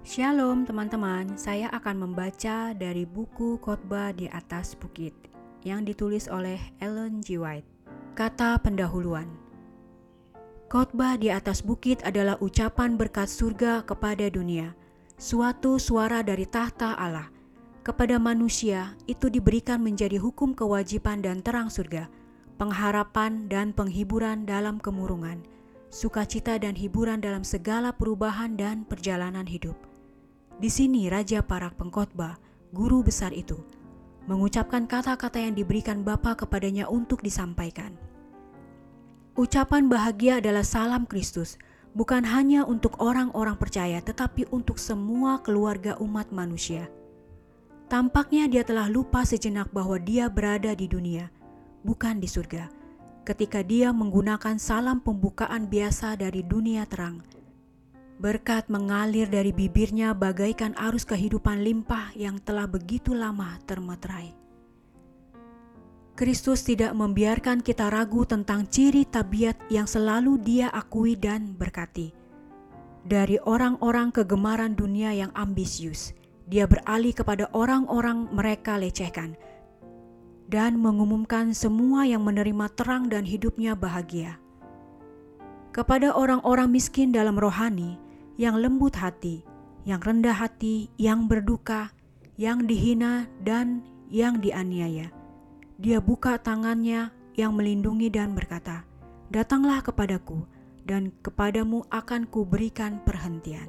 [0.00, 5.12] Shalom teman-teman, saya akan membaca dari buku Khotbah di atas bukit
[5.60, 7.36] yang ditulis oleh Ellen G.
[7.36, 7.68] White.
[8.16, 9.28] Kata pendahuluan.
[10.72, 14.72] Khotbah di atas bukit adalah ucapan berkat surga kepada dunia,
[15.20, 17.28] suatu suara dari tahta Allah.
[17.84, 22.08] Kepada manusia itu diberikan menjadi hukum kewajiban dan terang surga,
[22.56, 25.44] pengharapan dan penghiburan dalam kemurungan,
[25.92, 29.89] sukacita dan hiburan dalam segala perubahan dan perjalanan hidup
[30.60, 32.36] di sini Raja para pengkhotbah,
[32.76, 33.64] guru besar itu,
[34.28, 37.96] mengucapkan kata-kata yang diberikan Bapa kepadanya untuk disampaikan.
[39.40, 41.56] Ucapan bahagia adalah salam Kristus,
[41.96, 46.92] bukan hanya untuk orang-orang percaya, tetapi untuk semua keluarga umat manusia.
[47.88, 51.32] Tampaknya dia telah lupa sejenak bahwa dia berada di dunia,
[51.88, 52.68] bukan di surga,
[53.24, 57.39] ketika dia menggunakan salam pembukaan biasa dari dunia terang
[58.20, 64.36] Berkat mengalir dari bibirnya bagaikan arus kehidupan limpah yang telah begitu lama termeterai.
[66.20, 72.12] Kristus tidak membiarkan kita ragu tentang ciri tabiat yang selalu dia akui dan berkati.
[73.08, 76.12] Dari orang-orang kegemaran dunia yang ambisius,
[76.44, 79.32] dia beralih kepada orang-orang mereka lecehkan
[80.52, 84.36] dan mengumumkan semua yang menerima terang dan hidupnya bahagia.
[85.72, 88.09] Kepada orang-orang miskin dalam rohani,
[88.40, 89.44] yang lembut hati,
[89.84, 91.92] yang rendah hati, yang berduka,
[92.40, 95.12] yang dihina, dan yang dianiaya.
[95.76, 98.88] Dia buka tangannya yang melindungi dan berkata,
[99.28, 100.48] "Datanglah kepadaku,
[100.88, 103.68] dan kepadamu akan kuberikan perhentian."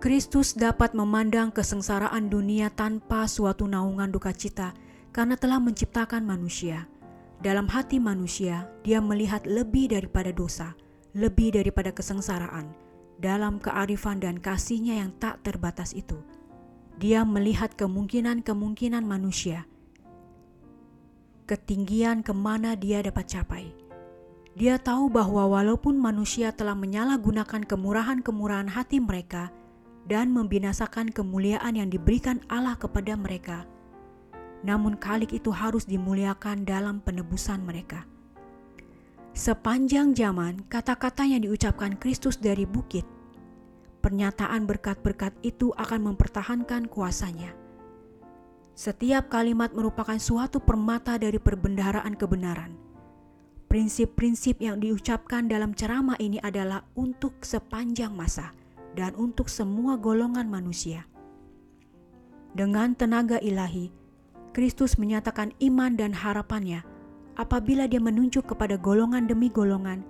[0.00, 4.76] Kristus dapat memandang kesengsaraan dunia tanpa suatu naungan duka cita
[5.12, 6.84] karena telah menciptakan manusia.
[7.40, 10.76] Dalam hati manusia, dia melihat lebih daripada dosa,
[11.16, 12.72] lebih daripada kesengsaraan,
[13.20, 16.16] dalam kearifan dan kasihnya yang tak terbatas itu.
[16.96, 19.68] Dia melihat kemungkinan-kemungkinan manusia,
[21.44, 23.72] ketinggian ke mana dia dapat capai.
[24.56, 29.48] Dia tahu bahwa walaupun manusia telah menyalahgunakan kemurahan-kemurahan hati mereka
[30.04, 33.64] dan membinasakan kemuliaan yang diberikan Allah kepada mereka,
[34.60, 38.04] namun kalik itu harus dimuliakan dalam penebusan mereka.
[39.30, 43.06] Sepanjang zaman, kata-kata yang diucapkan Kristus dari bukit,
[44.02, 47.54] pernyataan berkat-berkat itu akan mempertahankan kuasanya.
[48.74, 52.74] Setiap kalimat merupakan suatu permata dari perbendaharaan kebenaran.
[53.70, 58.50] Prinsip-prinsip yang diucapkan dalam ceramah ini adalah untuk sepanjang masa
[58.98, 61.06] dan untuk semua golongan manusia.
[62.50, 63.94] Dengan tenaga ilahi,
[64.50, 66.82] Kristus menyatakan iman dan harapannya
[67.38, 70.02] apabila dia menunjuk kepada golongan demi golongan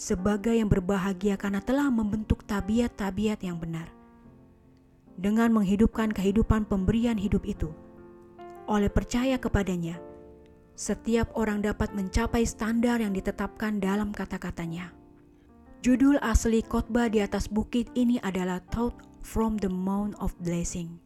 [0.00, 3.92] sebagai yang berbahagia karena telah membentuk tabiat-tabiat yang benar.
[5.20, 7.68] Dengan menghidupkan kehidupan pemberian hidup itu,
[8.64, 10.00] oleh percaya kepadanya,
[10.72, 14.96] setiap orang dapat mencapai standar yang ditetapkan dalam kata-katanya.
[15.84, 20.96] Judul asli khotbah di atas bukit ini adalah Thought from the Mount of Blessing.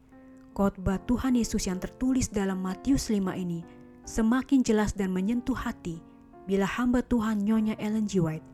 [0.54, 3.66] Khotbah Tuhan Yesus yang tertulis dalam Matius 5 ini
[4.04, 6.00] semakin jelas dan menyentuh hati
[6.44, 8.20] bila hamba Tuhan Nyonya Ellen G.
[8.20, 8.44] White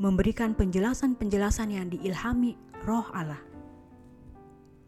[0.00, 3.40] memberikan penjelasan-penjelasan yang diilhami roh Allah.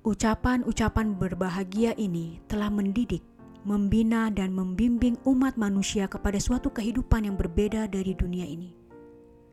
[0.04, 3.20] Ucapan-ucapan berbahagia ini telah mendidik,
[3.62, 8.72] membina dan membimbing umat manusia kepada suatu kehidupan yang berbeda dari dunia ini.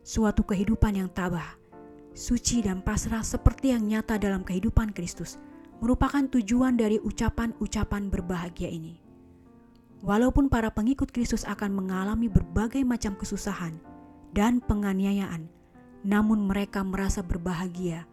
[0.02, 1.59] Suatu kehidupan yang tabah,
[2.16, 5.38] suci dan pasrah seperti yang nyata dalam kehidupan Kristus
[5.80, 9.09] merupakan tujuan dari ucapan-ucapan berbahagia ini.
[10.00, 13.76] Walaupun para pengikut Kristus akan mengalami berbagai macam kesusahan
[14.32, 15.52] dan penganiayaan,
[16.08, 18.08] namun mereka merasa berbahagia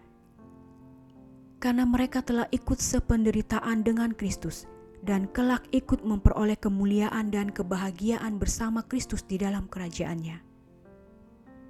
[1.57, 4.69] karena mereka telah ikut sependeritaan dengan Kristus
[5.07, 10.43] dan kelak ikut memperoleh kemuliaan dan kebahagiaan bersama Kristus di dalam kerajaannya.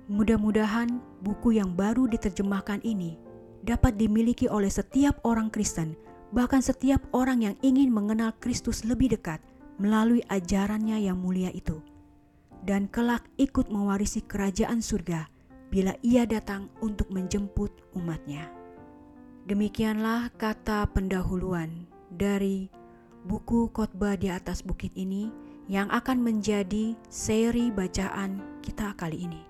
[0.06, 3.18] Mudah-mudahan buku yang baru diterjemahkan ini
[3.66, 5.98] dapat dimiliki oleh setiap orang Kristen,
[6.30, 9.42] bahkan setiap orang yang ingin mengenal Kristus lebih dekat
[9.76, 11.80] melalui ajarannya yang mulia itu,
[12.64, 15.28] dan kelak ikut mewarisi kerajaan surga
[15.68, 18.48] bila ia datang untuk menjemput umatnya.
[19.46, 22.66] Demikianlah kata pendahuluan dari
[23.26, 25.30] buku khotbah di atas bukit ini
[25.66, 29.42] yang akan menjadi seri bacaan kita kali ini.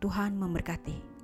[0.00, 1.17] Tuhan memberkati.